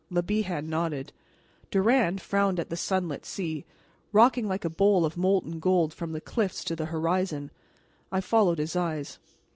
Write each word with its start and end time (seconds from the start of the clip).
Le 0.09 0.23
Bihan 0.23 0.67
nodded. 0.67 1.13
Durand 1.69 2.19
frowned 2.23 2.59
at 2.59 2.71
the 2.71 2.75
sunlit 2.75 3.23
sea, 3.23 3.65
rocking 4.11 4.47
like 4.47 4.65
a 4.65 4.69
bowl 4.71 5.05
of 5.05 5.15
molten 5.15 5.59
gold 5.59 5.93
from 5.93 6.11
the 6.11 6.19
cliffs 6.19 6.63
to 6.63 6.75
the 6.75 6.85
horizon. 6.85 7.51
I 8.11 8.19
followed 8.19 8.57
his 8.57 8.75
eyes. 8.75 9.19